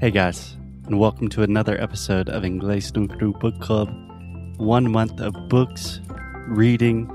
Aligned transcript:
Hey 0.00 0.10
guys, 0.10 0.56
and 0.86 0.98
welcome 0.98 1.28
to 1.28 1.42
another 1.42 1.78
episode 1.78 2.30
of 2.30 2.42
Inglés 2.42 2.96
no 2.96 3.06
Cru 3.06 3.34
Book 3.34 3.60
Club. 3.60 3.90
One 4.56 4.90
month 4.90 5.20
of 5.20 5.34
books, 5.50 6.00
reading, 6.48 7.06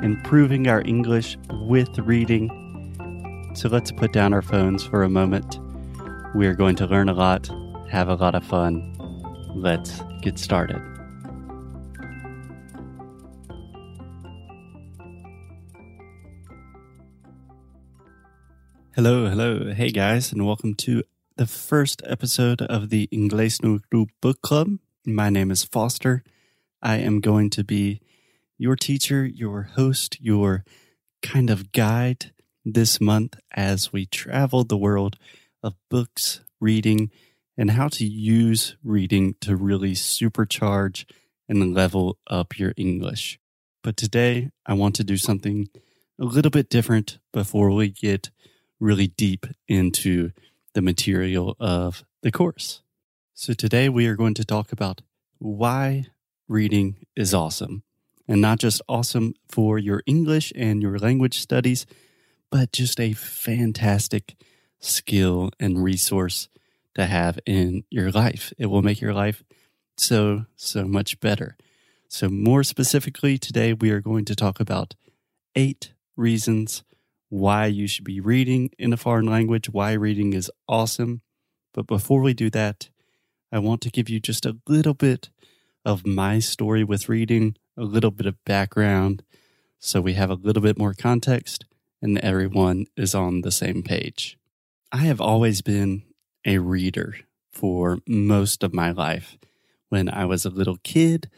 improving 0.00 0.66
our 0.66 0.80
English 0.80 1.36
with 1.68 1.98
reading. 1.98 2.48
So 3.54 3.68
let's 3.68 3.92
put 3.92 4.14
down 4.14 4.32
our 4.32 4.40
phones 4.40 4.82
for 4.82 5.02
a 5.02 5.10
moment. 5.10 5.58
We 6.34 6.46
are 6.46 6.54
going 6.54 6.76
to 6.76 6.86
learn 6.86 7.10
a 7.10 7.12
lot, 7.12 7.50
have 7.90 8.08
a 8.08 8.14
lot 8.14 8.34
of 8.34 8.42
fun. 8.42 8.96
Let's 9.54 10.00
get 10.22 10.38
started. 10.38 10.80
Hello, 18.96 19.28
hello. 19.28 19.74
Hey 19.74 19.90
guys, 19.90 20.32
and 20.32 20.46
welcome 20.46 20.74
to 20.76 21.02
the 21.40 21.46
first 21.46 22.02
episode 22.04 22.60
of 22.60 22.90
the 22.90 23.08
Inglés 23.10 23.62
no 23.62 23.78
Cru 23.90 24.08
Book 24.20 24.42
Club. 24.42 24.76
My 25.06 25.30
name 25.30 25.50
is 25.50 25.64
Foster. 25.64 26.22
I 26.82 26.96
am 26.98 27.20
going 27.20 27.48
to 27.48 27.64
be 27.64 28.02
your 28.58 28.76
teacher, 28.76 29.24
your 29.24 29.62
host, 29.62 30.20
your 30.20 30.66
kind 31.22 31.48
of 31.48 31.72
guide 31.72 32.32
this 32.62 33.00
month 33.00 33.40
as 33.52 33.90
we 33.90 34.04
travel 34.04 34.64
the 34.64 34.76
world 34.76 35.16
of 35.62 35.76
books, 35.88 36.42
reading, 36.60 37.10
and 37.56 37.70
how 37.70 37.88
to 37.88 38.04
use 38.04 38.76
reading 38.84 39.34
to 39.40 39.56
really 39.56 39.92
supercharge 39.92 41.06
and 41.48 41.72
level 41.72 42.18
up 42.26 42.58
your 42.58 42.74
English. 42.76 43.40
But 43.82 43.96
today, 43.96 44.50
I 44.66 44.74
want 44.74 44.94
to 44.96 45.04
do 45.04 45.16
something 45.16 45.70
a 46.20 46.24
little 46.26 46.50
bit 46.50 46.68
different 46.68 47.18
before 47.32 47.70
we 47.70 47.88
get 47.88 48.28
really 48.78 49.06
deep 49.06 49.46
into 49.68 50.32
the 50.74 50.82
material 50.82 51.56
of 51.58 52.04
the 52.22 52.30
course. 52.30 52.82
So 53.34 53.52
today 53.52 53.88
we 53.88 54.06
are 54.06 54.16
going 54.16 54.34
to 54.34 54.44
talk 54.44 54.72
about 54.72 55.02
why 55.38 56.06
reading 56.48 57.06
is 57.16 57.32
awesome 57.32 57.82
and 58.28 58.40
not 58.40 58.58
just 58.58 58.82
awesome 58.88 59.34
for 59.48 59.78
your 59.78 60.02
English 60.06 60.52
and 60.54 60.82
your 60.82 60.98
language 60.98 61.40
studies, 61.40 61.86
but 62.50 62.72
just 62.72 63.00
a 63.00 63.12
fantastic 63.12 64.36
skill 64.78 65.50
and 65.58 65.82
resource 65.82 66.48
to 66.94 67.06
have 67.06 67.38
in 67.46 67.84
your 67.90 68.10
life. 68.10 68.52
It 68.58 68.66
will 68.66 68.82
make 68.82 69.00
your 69.00 69.14
life 69.14 69.42
so, 69.96 70.46
so 70.56 70.84
much 70.86 71.20
better. 71.20 71.56
So, 72.08 72.28
more 72.28 72.64
specifically, 72.64 73.38
today 73.38 73.72
we 73.72 73.90
are 73.90 74.00
going 74.00 74.24
to 74.24 74.34
talk 74.34 74.58
about 74.58 74.94
eight 75.54 75.92
reasons 76.16 76.82
why 77.30 77.66
you 77.66 77.86
should 77.86 78.04
be 78.04 78.20
reading 78.20 78.70
in 78.78 78.92
a 78.92 78.98
foreign 78.98 79.26
language, 79.26 79.70
why 79.70 79.92
reading 79.92 80.32
is 80.34 80.50
awesome. 80.68 81.22
But 81.72 81.86
before 81.86 82.20
we 82.20 82.34
do 82.34 82.50
that, 82.50 82.90
I 83.52 83.60
want 83.60 83.80
to 83.82 83.90
give 83.90 84.10
you 84.10 84.20
just 84.20 84.44
a 84.44 84.58
little 84.68 84.94
bit 84.94 85.30
of 85.84 86.06
my 86.06 86.40
story 86.40 86.84
with 86.84 87.08
reading, 87.08 87.56
a 87.76 87.82
little 87.82 88.10
bit 88.10 88.26
of 88.26 88.44
background, 88.44 89.22
so 89.78 90.00
we 90.00 90.12
have 90.14 90.28
a 90.28 90.34
little 90.34 90.62
bit 90.62 90.76
more 90.76 90.92
context 90.92 91.64
and 92.02 92.18
everyone 92.18 92.86
is 92.96 93.14
on 93.14 93.42
the 93.42 93.50
same 93.50 93.82
page. 93.82 94.36
I 94.92 94.98
have 94.98 95.20
always 95.20 95.62
been 95.62 96.02
a 96.44 96.58
reader 96.58 97.14
for 97.52 97.98
most 98.06 98.62
of 98.62 98.74
my 98.74 98.90
life. 98.90 99.38
When 99.88 100.08
I 100.08 100.24
was 100.24 100.44
a 100.44 100.50
little 100.50 100.78
kid, 100.82 101.30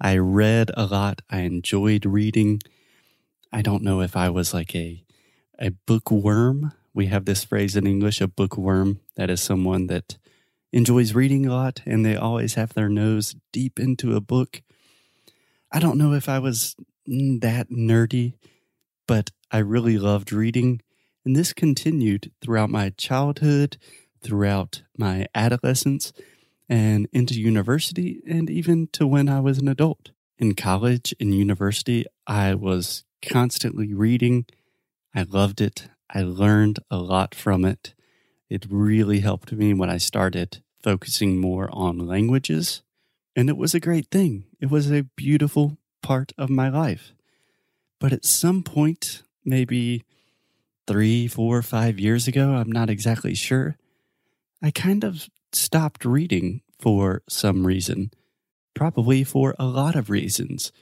I 0.00 0.16
read 0.16 0.70
a 0.74 0.86
lot. 0.86 1.22
I 1.28 1.40
enjoyed 1.40 2.06
reading. 2.06 2.60
I 3.52 3.62
don't 3.62 3.82
know 3.82 4.00
if 4.00 4.16
I 4.16 4.30
was 4.30 4.54
like 4.54 4.74
a 4.74 5.02
a 5.60 5.70
bookworm. 5.70 6.72
We 6.94 7.06
have 7.06 7.24
this 7.24 7.44
phrase 7.44 7.76
in 7.76 7.86
English, 7.86 8.20
a 8.20 8.28
bookworm. 8.28 9.00
That 9.16 9.30
is 9.30 9.40
someone 9.40 9.86
that 9.88 10.18
enjoys 10.72 11.14
reading 11.14 11.46
a 11.46 11.52
lot 11.52 11.82
and 11.84 12.04
they 12.04 12.16
always 12.16 12.54
have 12.54 12.74
their 12.74 12.88
nose 12.88 13.36
deep 13.52 13.78
into 13.78 14.16
a 14.16 14.20
book. 14.20 14.62
I 15.72 15.78
don't 15.78 15.98
know 15.98 16.12
if 16.14 16.28
I 16.28 16.38
was 16.38 16.74
that 17.06 17.68
nerdy, 17.70 18.34
but 19.06 19.30
I 19.50 19.58
really 19.58 19.98
loved 19.98 20.32
reading. 20.32 20.80
And 21.24 21.36
this 21.36 21.52
continued 21.52 22.32
throughout 22.40 22.70
my 22.70 22.90
childhood, 22.90 23.76
throughout 24.22 24.82
my 24.96 25.26
adolescence, 25.34 26.12
and 26.68 27.08
into 27.12 27.34
university, 27.34 28.22
and 28.28 28.48
even 28.48 28.88
to 28.92 29.06
when 29.06 29.28
I 29.28 29.40
was 29.40 29.58
an 29.58 29.68
adult. 29.68 30.10
In 30.38 30.54
college 30.54 31.14
and 31.20 31.34
university, 31.34 32.06
I 32.26 32.54
was 32.54 33.04
constantly 33.20 33.92
reading 33.92 34.46
I 35.14 35.22
loved 35.22 35.60
it. 35.60 35.88
I 36.12 36.22
learned 36.22 36.80
a 36.90 36.98
lot 36.98 37.34
from 37.34 37.64
it. 37.64 37.94
It 38.48 38.66
really 38.68 39.20
helped 39.20 39.52
me 39.52 39.74
when 39.74 39.90
I 39.90 39.98
started 39.98 40.62
focusing 40.82 41.38
more 41.38 41.68
on 41.72 41.98
languages. 41.98 42.82
And 43.36 43.48
it 43.48 43.56
was 43.56 43.74
a 43.74 43.80
great 43.80 44.08
thing. 44.10 44.44
It 44.60 44.70
was 44.70 44.90
a 44.90 45.04
beautiful 45.16 45.78
part 46.02 46.32
of 46.38 46.50
my 46.50 46.68
life. 46.68 47.12
But 48.00 48.12
at 48.12 48.24
some 48.24 48.62
point, 48.62 49.22
maybe 49.44 50.04
three, 50.86 51.28
four, 51.28 51.62
five 51.62 52.00
years 52.00 52.26
ago, 52.26 52.54
I'm 52.54 52.72
not 52.72 52.90
exactly 52.90 53.34
sure, 53.34 53.76
I 54.62 54.70
kind 54.70 55.04
of 55.04 55.28
stopped 55.52 56.04
reading 56.04 56.62
for 56.78 57.22
some 57.28 57.66
reason. 57.66 58.10
Probably 58.74 59.24
for 59.24 59.54
a 59.58 59.66
lot 59.66 59.94
of 59.94 60.10
reasons. 60.10 60.72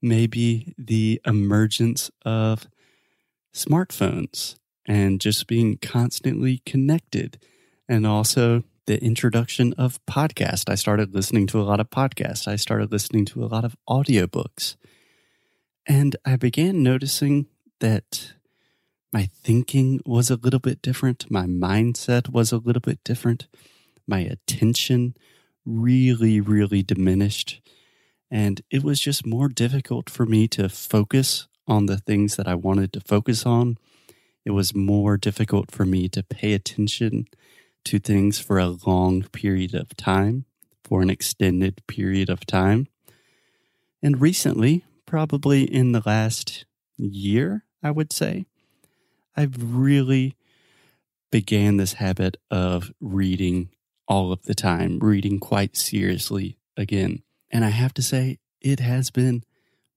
Maybe 0.00 0.74
the 0.78 1.20
emergence 1.26 2.10
of 2.24 2.66
smartphones 3.52 4.56
and 4.86 5.20
just 5.20 5.46
being 5.46 5.78
constantly 5.78 6.62
connected. 6.64 7.38
And 7.88 8.06
also 8.06 8.64
the 8.86 9.02
introduction 9.02 9.72
of 9.74 10.04
podcast. 10.06 10.68
I 10.68 10.74
started 10.74 11.14
listening 11.14 11.46
to 11.48 11.60
a 11.60 11.64
lot 11.64 11.80
of 11.80 11.90
podcasts. 11.90 12.48
I 12.48 12.56
started 12.56 12.90
listening 12.90 13.24
to 13.26 13.44
a 13.44 13.46
lot 13.46 13.64
of 13.64 13.76
audiobooks. 13.88 14.76
And 15.86 16.16
I 16.24 16.36
began 16.36 16.82
noticing 16.82 17.46
that 17.80 18.34
my 19.12 19.28
thinking 19.42 20.00
was 20.06 20.30
a 20.30 20.36
little 20.36 20.60
bit 20.60 20.80
different. 20.80 21.30
My 21.30 21.44
mindset 21.44 22.30
was 22.30 22.50
a 22.50 22.58
little 22.58 22.80
bit 22.80 23.04
different. 23.04 23.46
My 24.06 24.20
attention 24.20 25.14
really, 25.64 26.40
really 26.40 26.82
diminished. 26.82 27.60
And 28.30 28.62
it 28.70 28.82
was 28.82 28.98
just 28.98 29.26
more 29.26 29.48
difficult 29.48 30.08
for 30.08 30.24
me 30.24 30.48
to 30.48 30.68
focus 30.68 31.46
on 31.66 31.86
the 31.86 31.98
things 31.98 32.36
that 32.36 32.48
I 32.48 32.54
wanted 32.54 32.92
to 32.92 33.00
focus 33.00 33.46
on. 33.46 33.78
It 34.44 34.50
was 34.50 34.74
more 34.74 35.16
difficult 35.16 35.70
for 35.70 35.84
me 35.84 36.08
to 36.08 36.22
pay 36.22 36.52
attention 36.52 37.28
to 37.84 37.98
things 37.98 38.38
for 38.38 38.58
a 38.58 38.76
long 38.86 39.24
period 39.24 39.74
of 39.74 39.96
time, 39.96 40.44
for 40.84 41.02
an 41.02 41.10
extended 41.10 41.86
period 41.86 42.28
of 42.28 42.46
time. 42.46 42.88
And 44.02 44.20
recently, 44.20 44.84
probably 45.06 45.62
in 45.62 45.92
the 45.92 46.02
last 46.04 46.64
year, 46.96 47.64
I 47.82 47.90
would 47.90 48.12
say, 48.12 48.46
I've 49.36 49.56
really 49.74 50.36
began 51.30 51.76
this 51.76 51.94
habit 51.94 52.36
of 52.50 52.92
reading 53.00 53.70
all 54.06 54.32
of 54.32 54.42
the 54.42 54.54
time, 54.54 54.98
reading 54.98 55.38
quite 55.38 55.76
seriously 55.76 56.58
again. 56.76 57.22
And 57.50 57.64
I 57.64 57.70
have 57.70 57.94
to 57.94 58.02
say, 58.02 58.38
it 58.60 58.80
has 58.80 59.10
been 59.10 59.42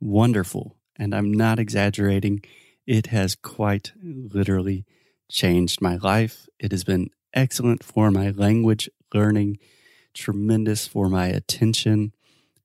wonderful 0.00 0.76
and 0.96 1.14
I'm 1.14 1.32
not 1.32 1.58
exaggerating. 1.58 2.42
It 2.86 3.08
has 3.08 3.34
quite 3.34 3.92
literally 4.02 4.84
changed 5.30 5.80
my 5.80 5.96
life. 5.96 6.46
It 6.58 6.72
has 6.72 6.84
been 6.84 7.10
excellent 7.32 7.82
for 7.82 8.10
my 8.10 8.30
language 8.30 8.88
learning, 9.14 9.58
tremendous 10.14 10.86
for 10.86 11.08
my 11.08 11.26
attention, 11.26 12.12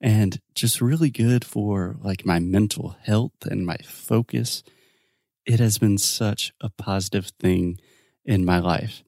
and 0.01 0.39
just 0.53 0.81
really 0.81 1.09
good 1.09 1.43
for 1.43 1.95
like 2.01 2.25
my 2.25 2.39
mental 2.39 2.97
health 3.03 3.45
and 3.45 3.65
my 3.65 3.77
focus. 3.83 4.63
It 5.45 5.59
has 5.59 5.77
been 5.77 5.97
such 5.97 6.53
a 6.61 6.69
positive 6.69 7.31
thing 7.39 7.79
in 8.25 8.45
my 8.45 8.59
life. 8.59 9.03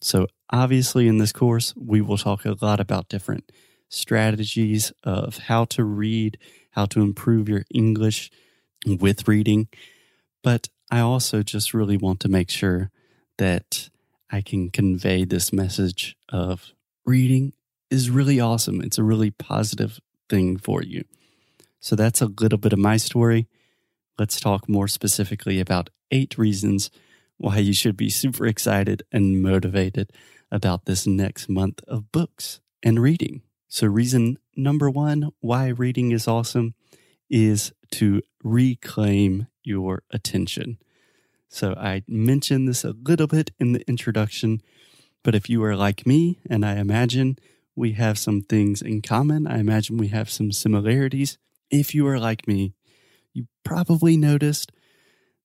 So, 0.00 0.26
obviously, 0.50 1.08
in 1.08 1.18
this 1.18 1.32
course, 1.32 1.74
we 1.76 2.00
will 2.00 2.18
talk 2.18 2.44
a 2.44 2.56
lot 2.60 2.80
about 2.80 3.08
different 3.08 3.50
strategies 3.88 4.92
of 5.02 5.38
how 5.38 5.64
to 5.66 5.84
read, 5.84 6.38
how 6.72 6.86
to 6.86 7.00
improve 7.00 7.48
your 7.48 7.64
English, 7.72 8.30
with 8.86 9.28
reading. 9.28 9.68
But 10.42 10.68
I 10.90 11.00
also 11.00 11.42
just 11.42 11.74
really 11.74 11.96
want 11.96 12.20
to 12.20 12.28
make 12.28 12.50
sure 12.50 12.90
that 13.38 13.90
I 14.30 14.40
can 14.40 14.70
convey 14.70 15.24
this 15.24 15.52
message 15.52 16.16
of 16.28 16.72
reading 17.04 17.52
is 17.90 18.10
really 18.10 18.40
awesome. 18.40 18.80
It's 18.80 18.98
a 18.98 19.02
really 19.02 19.30
positive 19.30 20.00
thing 20.28 20.58
for 20.58 20.82
you. 20.82 21.04
So 21.80 21.96
that's 21.96 22.20
a 22.20 22.30
little 22.40 22.58
bit 22.58 22.72
of 22.72 22.78
my 22.78 22.96
story. 22.96 23.48
Let's 24.18 24.40
talk 24.40 24.68
more 24.68 24.88
specifically 24.88 25.60
about 25.60 25.90
eight 26.10 26.36
reasons 26.36 26.90
why 27.36 27.58
you 27.58 27.72
should 27.72 27.96
be 27.96 28.10
super 28.10 28.46
excited 28.46 29.02
and 29.12 29.40
motivated 29.42 30.12
about 30.50 30.86
this 30.86 31.06
next 31.06 31.48
month 31.48 31.82
of 31.86 32.10
books 32.10 32.60
and 32.82 33.00
reading. 33.00 33.42
So, 33.68 33.86
reason 33.86 34.38
number 34.56 34.90
one 34.90 35.30
why 35.40 35.68
reading 35.68 36.10
is 36.10 36.26
awesome 36.26 36.74
is 37.30 37.72
to 37.92 38.22
reclaim 38.42 39.48
your 39.62 40.02
attention. 40.10 40.78
So 41.48 41.74
I 41.74 42.02
mentioned 42.06 42.68
this 42.68 42.84
a 42.84 42.94
little 43.02 43.26
bit 43.26 43.50
in 43.58 43.72
the 43.72 43.88
introduction, 43.88 44.62
But 45.24 45.34
if 45.34 45.50
you 45.50 45.62
are 45.64 45.76
like 45.76 46.06
me, 46.06 46.38
and 46.48 46.64
I 46.64 46.76
imagine 46.76 47.38
we 47.74 47.92
have 47.92 48.18
some 48.18 48.40
things 48.42 48.80
in 48.80 49.02
common, 49.02 49.46
I 49.46 49.58
imagine 49.58 49.96
we 49.98 50.08
have 50.08 50.30
some 50.30 50.52
similarities. 50.52 51.38
If 51.70 51.94
you 51.94 52.06
are 52.06 52.18
like 52.18 52.46
me, 52.46 52.74
you 53.32 53.46
probably 53.64 54.16
noticed 54.16 54.72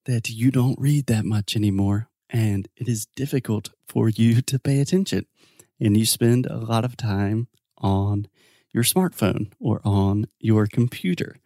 that 0.05 0.29
you 0.29 0.51
don't 0.51 0.79
read 0.79 1.07
that 1.07 1.25
much 1.25 1.55
anymore, 1.55 2.09
and 2.29 2.67
it 2.75 2.87
is 2.87 3.07
difficult 3.15 3.71
for 3.87 4.09
you 4.09 4.41
to 4.49 4.59
pay 4.59 4.79
attention. 4.79 5.25
And 5.79 5.97
you 5.97 6.05
spend 6.05 6.45
a 6.45 6.57
lot 6.57 6.85
of 6.85 6.95
time 6.95 7.47
on 7.77 8.27
your 8.71 8.83
smartphone 8.83 9.51
or 9.59 9.81
on 9.83 10.27
your 10.39 10.67
computer. 10.67 11.37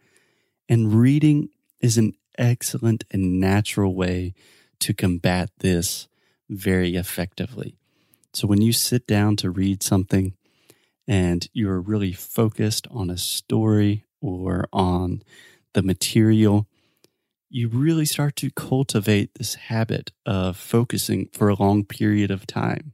And 0.68 0.94
reading 0.94 1.48
is 1.80 1.96
an 1.96 2.12
excellent 2.36 3.04
and 3.10 3.40
natural 3.40 3.94
way 3.94 4.34
to 4.80 4.94
combat 4.94 5.50
this 5.58 6.08
very 6.48 6.94
effectively. 6.94 7.76
So 8.32 8.46
when 8.46 8.60
you 8.60 8.72
sit 8.72 9.06
down 9.06 9.36
to 9.36 9.50
read 9.50 9.82
something 9.82 10.34
and 11.06 11.48
you're 11.52 11.80
really 11.80 12.12
focused 12.12 12.86
on 12.90 13.10
a 13.10 13.16
story 13.16 14.04
or 14.20 14.68
on 14.72 15.22
the 15.72 15.82
material, 15.82 16.66
you 17.48 17.68
really 17.68 18.04
start 18.04 18.36
to 18.36 18.50
cultivate 18.50 19.34
this 19.34 19.54
habit 19.54 20.12
of 20.26 20.56
focusing 20.56 21.28
for 21.32 21.48
a 21.48 21.54
long 21.54 21.84
period 21.84 22.30
of 22.30 22.46
time. 22.46 22.92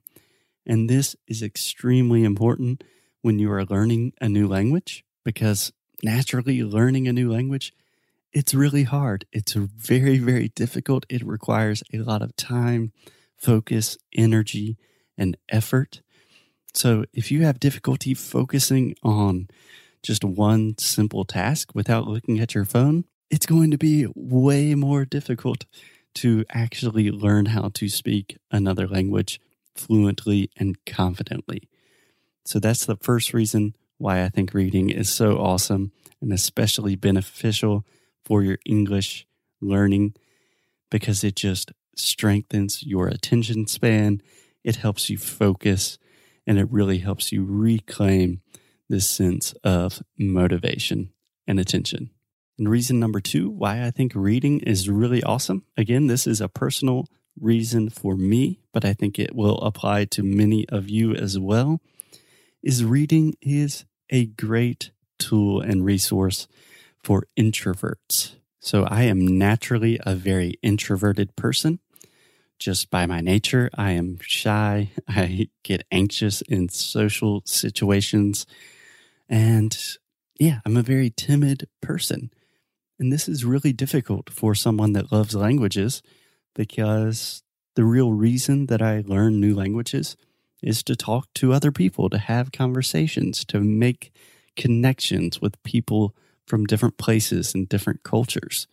And 0.64 0.88
this 0.88 1.16
is 1.26 1.42
extremely 1.42 2.24
important 2.24 2.84
when 3.20 3.38
you 3.38 3.50
are 3.50 3.64
learning 3.64 4.12
a 4.20 4.28
new 4.28 4.46
language 4.46 5.04
because 5.24 5.72
naturally 6.04 6.62
learning 6.62 7.08
a 7.08 7.12
new 7.12 7.32
language 7.32 7.72
it's 8.34 8.52
really 8.52 8.82
hard. 8.82 9.26
It's 9.32 9.52
very, 9.52 10.18
very 10.18 10.48
difficult. 10.48 11.06
It 11.08 11.24
requires 11.24 11.84
a 11.92 11.98
lot 11.98 12.20
of 12.20 12.34
time, 12.34 12.92
focus, 13.36 13.96
energy, 14.12 14.76
and 15.16 15.36
effort. 15.48 16.02
So 16.74 17.04
if 17.12 17.30
you 17.30 17.44
have 17.44 17.60
difficulty 17.60 18.12
focusing 18.12 18.96
on 19.04 19.48
just 20.02 20.24
one 20.24 20.76
simple 20.78 21.24
task 21.24 21.70
without 21.74 22.08
looking 22.08 22.40
at 22.40 22.54
your 22.54 22.64
phone, 22.64 23.04
it's 23.30 23.46
going 23.46 23.70
to 23.70 23.78
be 23.78 24.08
way 24.16 24.74
more 24.74 25.04
difficult 25.04 25.64
to 26.16 26.44
actually 26.50 27.12
learn 27.12 27.46
how 27.46 27.70
to 27.74 27.88
speak 27.88 28.36
another 28.50 28.88
language 28.88 29.40
fluently 29.76 30.50
and 30.56 30.84
confidently. 30.84 31.68
So 32.44 32.58
that's 32.58 32.84
the 32.84 32.96
first 32.96 33.32
reason 33.32 33.76
why 34.04 34.22
I 34.22 34.28
think 34.28 34.52
reading 34.52 34.90
is 34.90 35.10
so 35.10 35.38
awesome 35.38 35.90
and 36.20 36.30
especially 36.30 36.94
beneficial 36.94 37.86
for 38.22 38.42
your 38.42 38.58
English 38.66 39.26
learning 39.62 40.14
because 40.90 41.24
it 41.24 41.36
just 41.36 41.72
strengthens 41.96 42.82
your 42.82 43.08
attention 43.08 43.66
span. 43.66 44.20
It 44.62 44.76
helps 44.76 45.08
you 45.08 45.16
focus 45.16 45.96
and 46.46 46.58
it 46.58 46.70
really 46.70 46.98
helps 46.98 47.32
you 47.32 47.46
reclaim 47.48 48.42
this 48.90 49.08
sense 49.08 49.54
of 49.64 50.02
motivation 50.18 51.08
and 51.46 51.58
attention. 51.58 52.10
And 52.58 52.68
reason 52.68 53.00
number 53.00 53.20
two 53.20 53.48
why 53.48 53.86
I 53.86 53.90
think 53.90 54.12
reading 54.14 54.60
is 54.60 54.86
really 54.86 55.22
awesome. 55.22 55.64
Again, 55.78 56.08
this 56.08 56.26
is 56.26 56.42
a 56.42 56.48
personal 56.50 57.06
reason 57.40 57.88
for 57.88 58.16
me, 58.18 58.60
but 58.70 58.84
I 58.84 58.92
think 58.92 59.18
it 59.18 59.34
will 59.34 59.56
apply 59.62 60.04
to 60.04 60.22
many 60.22 60.68
of 60.68 60.90
you 60.90 61.14
as 61.14 61.38
well. 61.38 61.80
Is 62.62 62.84
reading 62.84 63.34
is 63.40 63.86
a 64.10 64.26
great 64.26 64.90
tool 65.18 65.60
and 65.60 65.84
resource 65.84 66.46
for 67.02 67.24
introverts. 67.38 68.34
So 68.60 68.84
I 68.84 69.02
am 69.02 69.38
naturally 69.38 70.00
a 70.04 70.14
very 70.14 70.58
introverted 70.62 71.36
person. 71.36 71.80
Just 72.58 72.90
by 72.90 73.04
my 73.04 73.20
nature, 73.20 73.68
I 73.74 73.90
am 73.90 74.18
shy. 74.20 74.90
I 75.08 75.48
get 75.62 75.86
anxious 75.90 76.40
in 76.42 76.68
social 76.70 77.42
situations. 77.44 78.46
And 79.28 79.76
yeah, 80.38 80.60
I'm 80.64 80.76
a 80.76 80.82
very 80.82 81.10
timid 81.10 81.68
person. 81.80 82.30
And 82.98 83.12
this 83.12 83.28
is 83.28 83.44
really 83.44 83.72
difficult 83.72 84.30
for 84.30 84.54
someone 84.54 84.92
that 84.92 85.12
loves 85.12 85.34
languages 85.34 86.00
because 86.54 87.42
the 87.74 87.84
real 87.84 88.12
reason 88.12 88.66
that 88.66 88.80
I 88.80 89.02
learn 89.04 89.40
new 89.40 89.54
languages 89.54 90.16
is 90.64 90.82
to 90.82 90.96
talk 90.96 91.28
to 91.34 91.52
other 91.52 91.70
people, 91.70 92.08
to 92.08 92.18
have 92.18 92.50
conversations, 92.50 93.44
to 93.44 93.60
make 93.60 94.12
connections 94.56 95.40
with 95.40 95.62
people 95.62 96.14
from 96.46 96.64
different 96.64 96.96
places 96.96 97.54
and 97.54 97.68
different 97.68 98.02
cultures. 98.02 98.66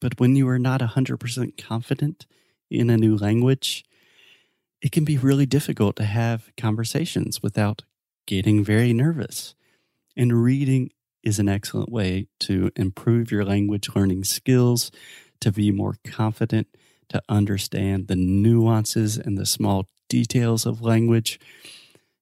But 0.00 0.18
when 0.18 0.34
you 0.34 0.48
are 0.48 0.58
not 0.58 0.80
100% 0.80 1.62
confident 1.62 2.26
in 2.70 2.88
a 2.88 2.96
new 2.96 3.16
language, 3.16 3.84
it 4.80 4.92
can 4.92 5.04
be 5.04 5.18
really 5.18 5.46
difficult 5.46 5.96
to 5.96 6.04
have 6.04 6.50
conversations 6.56 7.42
without 7.42 7.82
getting 8.26 8.64
very 8.64 8.92
nervous. 8.94 9.54
And 10.16 10.42
reading 10.42 10.90
is 11.22 11.38
an 11.38 11.48
excellent 11.48 11.90
way 11.90 12.28
to 12.40 12.70
improve 12.76 13.30
your 13.30 13.44
language 13.44 13.90
learning 13.94 14.24
skills, 14.24 14.90
to 15.40 15.52
be 15.52 15.70
more 15.70 15.96
confident, 16.04 16.68
to 17.10 17.20
understand 17.28 18.08
the 18.08 18.16
nuances 18.16 19.18
and 19.18 19.36
the 19.36 19.44
small 19.44 19.86
details 20.10 20.66
of 20.66 20.82
language, 20.82 21.40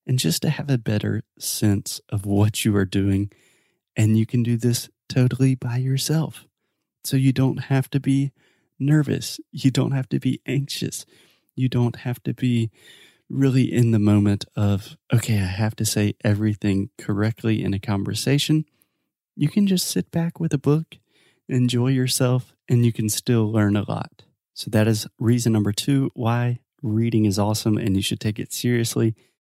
and 0.07 0.19
just 0.19 0.43
to 0.43 0.51
have 0.51 0.71
a 0.71 0.79
better 0.79 1.25
sense 1.41 2.01
of 2.09 2.25
what 2.25 2.65
you 2.65 2.77
are 2.77 2.85
doing 2.85 3.33
and 3.97 4.17
you 4.17 4.25
can 4.25 4.45
do 4.45 4.57
this 4.57 4.89
totally 5.09 5.57
by 5.57 5.77
yourself. 5.77 6.47
So 7.03 7.17
you 7.17 7.33
don't 7.33 7.65
have 7.65 7.91
to 7.91 7.99
be 8.01 8.31
nervous. 8.79 9.41
You 9.51 9.73
don't 9.73 9.91
have 9.91 10.09
to 10.11 10.21
be 10.21 10.41
anxious. 10.47 11.05
You 11.57 11.69
don't 11.69 11.97
have 11.97 12.23
to 12.23 12.33
be 12.33 12.71
really 13.29 13.71
in 13.71 13.91
the 13.91 13.99
moment 13.99 14.45
of, 14.55 14.97
okay, 15.13 15.39
I 15.39 15.47
have 15.47 15.75
to 15.77 15.85
say 15.85 16.15
everything 16.23 16.91
correctly 16.97 17.63
in 17.63 17.75
a 17.75 17.81
conversation. 17.81 18.65
You 19.35 19.49
can 19.49 19.67
just 19.67 19.89
sit 19.89 20.11
back 20.13 20.39
with 20.39 20.55
a 20.55 20.59
book, 20.59 20.99
enjoy 21.49 21.89
yourself, 21.89 22.55
and 22.69 22.87
you 22.87 22.93
can 22.93 23.09
still 23.09 23.51
learn 23.51 23.77
a 23.77 23.89
lot. 23.89 24.23
So 24.55 24.71
that 24.71 24.87
is 24.87 25.09
reason 25.19 25.53
number 25.53 25.73
two 25.73 26.11
why 26.15 26.61
reading 26.83 27.25
is 27.25 27.39
awesome 27.39 27.77
and 27.77 27.97
you 27.97 28.03
should 28.03 28.21
take 28.21 28.39
it 28.39 28.53
seriously 28.53 29.15